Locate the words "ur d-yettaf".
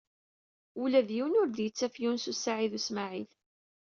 1.41-1.95